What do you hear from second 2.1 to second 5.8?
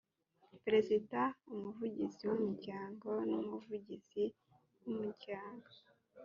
w ‘umuryango numuvugizi wumuryango.